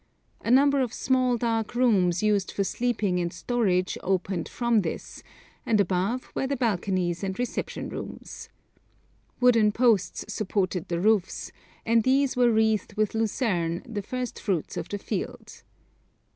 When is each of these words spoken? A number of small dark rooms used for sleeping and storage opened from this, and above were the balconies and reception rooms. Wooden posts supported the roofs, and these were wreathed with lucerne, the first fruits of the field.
A 0.43 0.49
number 0.49 0.81
of 0.81 0.95
small 0.95 1.37
dark 1.37 1.75
rooms 1.75 2.23
used 2.23 2.49
for 2.51 2.63
sleeping 2.63 3.19
and 3.19 3.31
storage 3.31 3.99
opened 4.01 4.49
from 4.49 4.81
this, 4.81 5.21
and 5.63 5.79
above 5.79 6.31
were 6.33 6.47
the 6.47 6.55
balconies 6.57 7.23
and 7.23 7.37
reception 7.37 7.87
rooms. 7.87 8.49
Wooden 9.39 9.71
posts 9.71 10.25
supported 10.27 10.87
the 10.87 10.99
roofs, 10.99 11.51
and 11.85 12.01
these 12.01 12.35
were 12.35 12.49
wreathed 12.49 12.95
with 12.95 13.13
lucerne, 13.13 13.83
the 13.87 14.01
first 14.01 14.39
fruits 14.39 14.75
of 14.75 14.89
the 14.89 14.97
field. 14.97 15.61